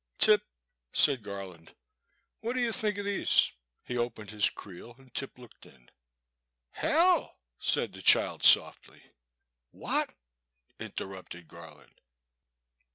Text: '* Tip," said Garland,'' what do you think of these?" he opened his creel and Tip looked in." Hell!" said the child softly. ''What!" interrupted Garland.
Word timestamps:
'* 0.13 0.17
Tip," 0.17 0.41
said 0.93 1.21
Garland,'' 1.21 1.75
what 2.41 2.53
do 2.53 2.59
you 2.59 2.71
think 2.71 2.97
of 2.97 3.05
these?" 3.05 3.53
he 3.85 3.99
opened 3.99 4.31
his 4.31 4.49
creel 4.49 4.95
and 4.97 5.13
Tip 5.13 5.37
looked 5.37 5.67
in." 5.67 5.91
Hell!" 6.71 7.37
said 7.69 7.93
the 7.93 8.01
child 8.01 8.41
softly. 8.43 9.03
''What!" 9.71 10.11
interrupted 10.79 11.47
Garland. 11.47 12.01